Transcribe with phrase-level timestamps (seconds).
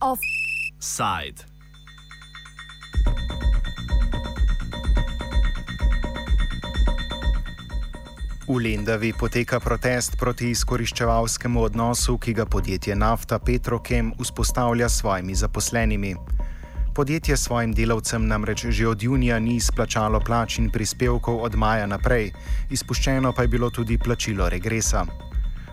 [0.00, 1.44] Offside.
[8.48, 15.34] V Lendavi poteka protest proti izkoriščevalskemu odnosu, ki ga podjetje Nafta Petrokem vzpostavlja s svojimi
[15.34, 16.16] zaposlenimi.
[16.94, 22.32] Podjetje svojim delavcem namreč že od junija ni izplačalo plač in prispevkov od maja naprej,
[22.70, 25.06] izpuščeno pa je bilo tudi plačilo regresa.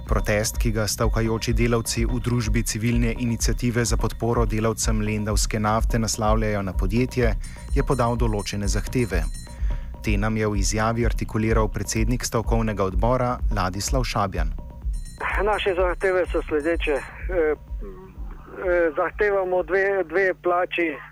[0.07, 6.62] Protest, ki ga stavkajoči delavci v družbi civilne inicijative za podporo delavcem Lendavske nafte naslavljajo
[6.62, 7.34] na podjetje,
[7.76, 9.23] je podal določene zahteve.
[10.04, 14.55] Te nam je v izjavi artikuliral predsednik stavkovnega odbora Ladislav Šabjan.
[15.43, 16.95] Naše zahteve so sledeče.
[16.95, 17.04] E,
[17.35, 21.09] e, zahtevamo dve, dve plači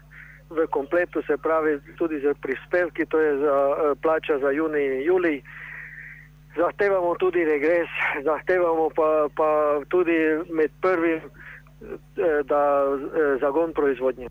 [0.50, 5.02] v kompletu, se pravi tudi za prispevki, to je za eh, plača za juni in
[5.02, 5.42] julij.
[6.58, 7.90] Zahtevamo tudi regres,
[8.24, 10.18] zahtevamo pa, pa tudi
[10.50, 14.28] med prvim, eh, da eh, zagon proizvodnje.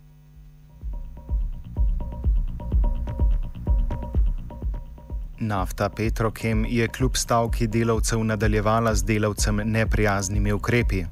[5.39, 11.05] Nafta Petrokem je kljub stavki delavcev nadaljevala z delavcem neprijaznimi ukrepi.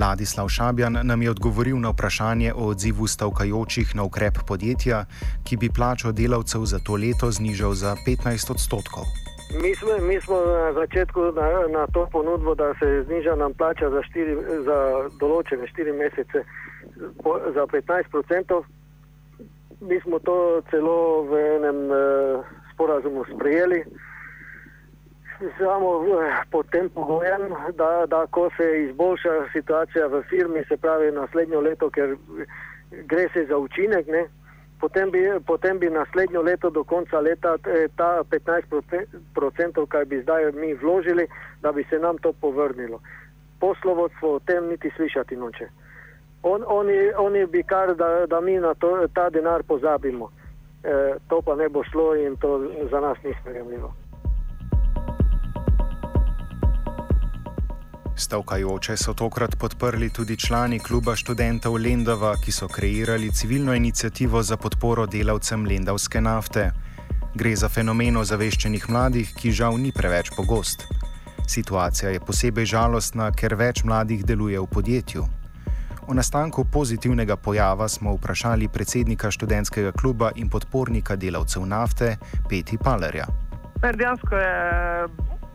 [0.00, 5.04] Ladislav Šabjan nam je odgovoril na vprašanje o odzivu stavkajočih na ukrep podjetja,
[5.44, 9.04] ki bi plačo delavcev za to leto znižal za 15 odstotkov.
[9.62, 13.90] Mi smo, mi smo na začetku na, na to ponudbo, da se zniža nam plača
[13.90, 14.78] za, štiri, za
[15.20, 16.44] določene štiri mesece
[17.22, 18.64] po, za 15 odstotkov.
[19.80, 21.98] Mi smo to celo v enem uh,
[22.74, 23.82] sporazumu sprejeli
[25.58, 27.42] samo eh, pod tem pogojem,
[27.74, 32.16] da, da ko se izboljša situacija v firmi, se pravi naslednjo leto, ker
[32.90, 34.26] gre se za učinek, ne,
[34.80, 40.52] potem, bi, potem bi naslednjo leto do konca leta eh, ta 15%, kar bi zdaj
[40.52, 41.26] mi vložili,
[41.62, 43.00] da bi se nam to povrnilo.
[43.60, 45.68] Poslovodstvo o tem niti slišati noče.
[46.42, 50.30] On, oni, oni bi kar, da, da mi na to, ta denar pozabimo.
[50.84, 53.94] E, to pa ne bo šlo in to za nas ni sprejemljivo.
[58.18, 64.56] Stavkajoče so tokrat podprli tudi člani kluba študentov Lendava, ki so kreirali civilno inicijativo za
[64.56, 66.70] podporo delavcem Lendavske nafte.
[67.34, 70.82] Gre za fenomen ozaveščenih mladih, ki žal ni preveč pogost.
[71.46, 75.24] Situacija je posebej žalostna, ker več mladih deluje v podjetju.
[76.08, 82.16] O nastanku pozitivnega pojava smo vprašali predsednika študentskega kluba in podpornika delavcev nafte
[82.50, 83.30] Peti Palerja.
[83.78, 85.06] Dejansko je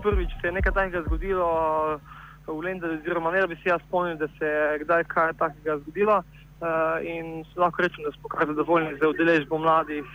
[0.03, 1.99] prvič se je nekaj takega zgodilo
[2.47, 5.77] v Lendu, oziroma ne da bi se jaz spomnil, da se je kdaj kaj takega
[5.77, 6.23] zgodilo.
[6.63, 10.05] Uh, in lahko rečem, da smo kar zadovoljni za udeležbo mladih.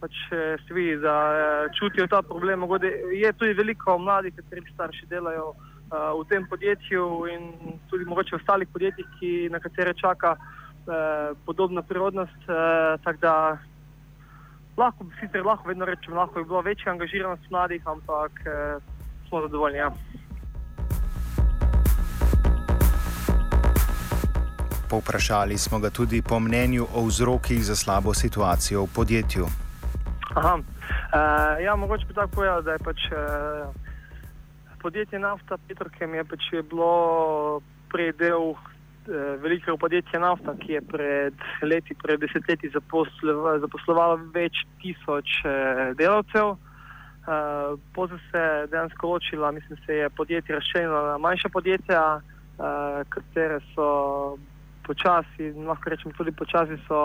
[0.00, 2.62] Pač eh, se vidi, da uh, čutijo ta problem.
[2.64, 7.50] Mogode, je tudi veliko mladih, kateri starši delajo uh, v tem podjetju in
[7.90, 12.48] tudi mogoče v ostalih podjetjih, ki, na katere čaka uh, podobna prirodnost.
[12.48, 13.34] Uh, Tako da
[14.80, 18.80] lahko, sicer lahko vedno rečem, lahko bi bilo večja angažiranost mladih, ampak uh,
[19.28, 19.84] smo zadovoljni.
[19.84, 19.92] Ja.
[24.90, 29.46] Povprašali smo ga tudi po mnenju o vzrokih za slabo situacijo v podjetju.
[30.34, 33.74] Aha, uh, ja, mogoče bi tako povedal, da je pač uh,
[34.82, 38.58] podjetje Nafta Petrokem je pač je bilo predel uh,
[39.42, 46.56] velikega podjetja Nafta, ki je pred leti, pred desetletji zaposlo, zaposlovalo več tisoč uh, delavcev.
[47.30, 53.02] Uh, Potem se je dejansko ločila, mislim, se je podjetje razširilo na manjša podjetja, uh,
[53.08, 53.86] katere so
[54.90, 56.98] počasi, lahko rečem, tudi počasi so,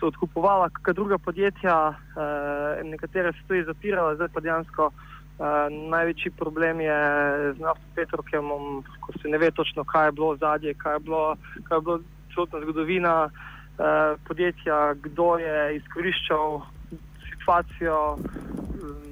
[0.00, 6.32] so odkupovala kakšna druga podjetja, eh, nekatere so tudi zapirala, zdaj pa dejansko eh, največji
[6.40, 7.00] problem je
[7.52, 11.36] z nafto Petrokemom, ko se ne ve točno, kaj je bilo zadnje, kaj je bilo,
[11.68, 11.98] kaj je bilo
[12.34, 16.62] celotna zgodovina eh, podjetja, kdo je izkoriščal
[17.28, 18.16] situacijo,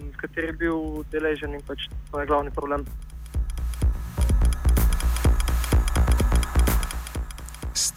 [0.08, 2.88] v kateri je bil deležen in pač to je glavni problem.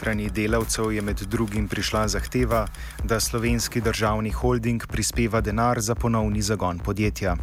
[0.07, 2.61] Strani delavcev je med drugim prišla zahteva,
[3.03, 7.35] da slovenski državni holding prispeva denar za ponovni zagon podjetja.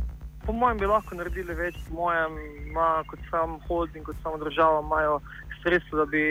[0.47, 2.39] Po mojem bi lahko naredili več, po mojem,
[2.71, 5.21] ima kot sam holding, kot samo država, imajo
[5.61, 6.25] sredstva, da bi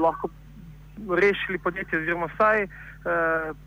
[0.00, 0.30] lahko
[1.20, 2.68] rešili podjetje, oziroma vsaj eh,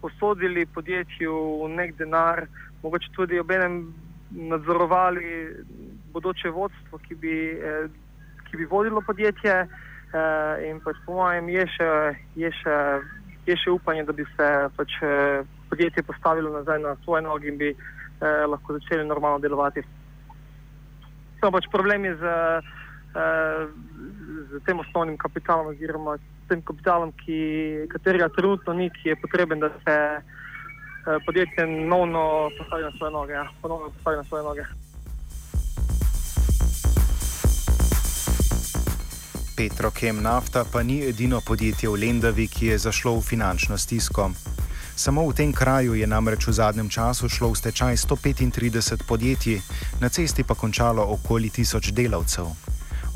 [0.01, 2.47] posodili podjetju nek denar,
[2.81, 3.93] mogoče tudi ob enem
[4.31, 5.53] nadzorovali
[6.17, 7.85] bodoče vodstvo, ki bi, eh,
[8.49, 9.67] ki bi vodilo podjetje.
[10.07, 11.91] Uh, in pač po mojem je še,
[12.39, 12.75] je, še,
[13.43, 17.59] je še upanje, da bi se pač, uh, podjetje postavilo nazaj na svoje noge in
[17.59, 19.83] bi uh, lahko začeli normalno delovati.
[21.37, 22.23] so pač problemi z,
[24.49, 27.37] z tem osnovnim kapitalom, oziroma s tem kapitalom, ki,
[27.91, 29.95] katerega trenutno ni, ki je potreben, da se
[31.25, 33.33] podjetje ponovno postavi na svoje noge.
[33.33, 34.63] Ja, ponovno postavi na svoje noge.
[39.57, 44.29] Petrokem nafta pa ni edino podjetje v Lendavi, ki je zašlo v finančno stisko.
[44.95, 49.57] Samo v tem kraju je namreč v zadnjem času šlo v stečaj 135 podjetij,
[50.01, 52.45] na cesti pa končalo okoli tisoč delavcev.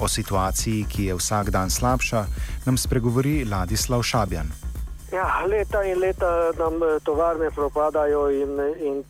[0.02, 2.26] O situaciji, ki je vsak dan slabša,
[2.66, 4.50] nam spregovori Ladislav Šabjan.
[5.14, 9.04] Ja, leta in leta nam eh, tovarne propadajo, in, in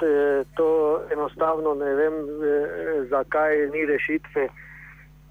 [0.56, 2.14] to enostavno ne vem,
[2.44, 4.50] eh, zakaj ni rešitve.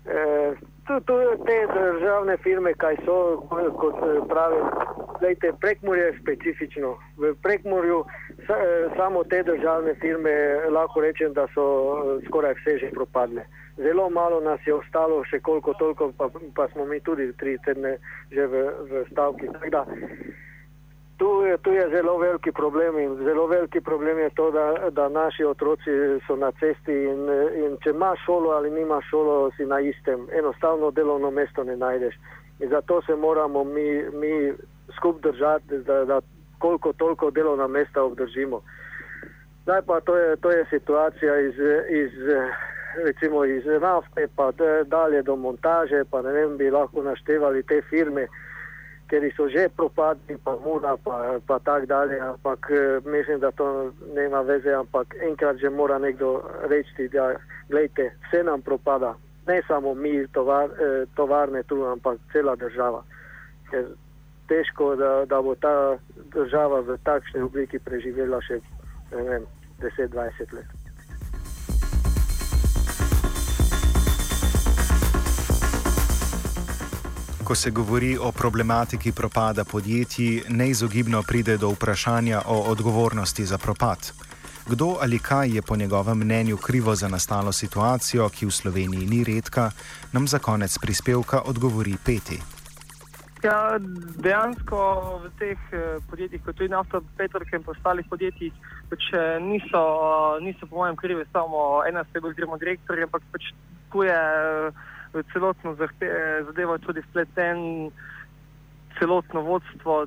[0.01, 0.57] E,
[0.91, 3.17] tu, tu te državne firme, kaj so,
[3.79, 3.97] kot
[4.29, 4.65] pravim,
[5.19, 6.97] gledajte, prekmurje je specifično.
[7.17, 8.05] V prekmurju
[8.47, 8.57] sa,
[8.97, 10.33] samo te državne firme
[10.71, 11.67] lahko rečem, da so
[12.27, 13.45] skoraj vse že propadle.
[13.77, 17.97] Zelo malo nas je ostalo, še koliko toliko, pa, pa smo mi tudi tri tedne
[18.33, 19.47] že v, v stavki.
[21.21, 25.09] Tu je, tu je zelo veliki problem in zelo veliki problem je to, da, da
[25.09, 25.91] naši otroci
[26.27, 27.29] so na cesti in,
[27.65, 30.25] in če imaš šolo ali nimaš šolo, si na istem.
[30.33, 32.17] Enostavno delovno mesto ne najdeš.
[32.61, 34.53] In zato se moramo mi, mi
[34.97, 36.21] skup držati, da, da
[36.59, 38.63] koliko toliko delovna mesta obdržimo.
[39.63, 41.55] Zdaj pa to je, to je situacija iz,
[41.89, 42.13] iz,
[43.05, 44.53] recimo iz nafte, pa
[44.85, 48.27] dalje do montaže, pa ne vem, bi lahko naštevali te firme
[49.11, 52.21] ker so že propadli, pa muda, pa, pa tako dalje.
[52.21, 57.35] Ampak eh, mislim, da to nema veze, ampak enkrat že mora nekdo reči, da
[57.69, 59.15] gledajte, vse nam propada.
[59.47, 63.03] Ne samo mi, tovar, eh, tovarne tu, ampak cela država.
[63.71, 63.91] Ker
[64.49, 65.99] težko, da, da bo ta
[66.35, 68.61] država v takšni obliki preživela še
[69.11, 70.80] 10-20 let.
[77.51, 83.99] Ko se govori o problematiki propada podjetij, neizogibno pride do vprašanja o odgovornosti za propad.
[84.69, 89.25] Kdo ali kaj je po njegovem mnenju krivo za nastalo situacijo, ki v Sloveniji ni
[89.25, 89.71] redka,
[90.13, 92.39] nam za konec prispevka odgovori Peti.
[93.43, 93.79] Ja,
[94.23, 94.79] dejansko
[95.25, 98.53] v teh eh, podjetjih, kot tudi nafta, Petrke in ostalih podjetjih,
[98.91, 99.83] pač eh, niso,
[100.41, 103.51] niso, po mojem, krivi samo ena oseba oziroma direktor, ampak pač
[103.91, 104.23] tu je
[105.33, 105.75] celotno
[106.47, 107.91] zadevo tudi spleten,
[108.99, 110.07] celotno vodstvo,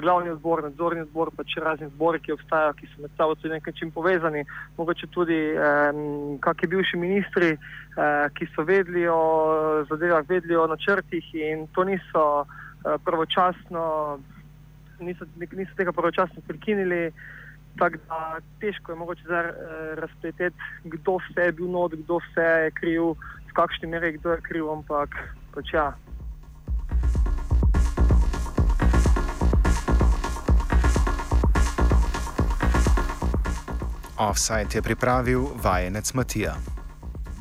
[0.00, 3.54] glavni odbor, nadzorni odbor, pa če razni zbori, ki obstajajo, ki so med sabo tudi
[3.54, 4.44] nekaj čim povezani,
[4.78, 9.20] mogoče tudi um, kakšni bivši ministri, uh, ki so vedli o
[9.90, 13.84] zadevah, vedli o načrtih in to niso uh, pravočasno,
[15.00, 17.10] niso, niso tega pravočasno prekinili.
[17.78, 19.58] Tako da težko je mogoče zdaj uh,
[20.00, 23.12] razpleteti, kdo vse je bil not, kdo vse je kriv,
[23.48, 25.08] v kakšni meri kdo je kriv, ampak
[25.54, 25.96] pač ja.
[34.18, 36.56] Offside je pripravil vajenec Matija.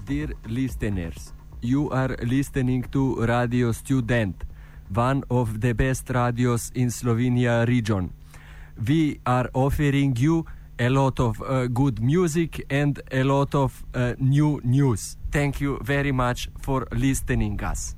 [0.05, 4.45] Dear listeners, you are listening to Radio Student,
[4.93, 8.13] one of the best radios in Slovenia region.
[8.77, 10.45] We are offering you
[10.79, 15.17] a lot of uh, good music and a lot of uh, new news.
[15.31, 17.95] Thank you very much for listening us.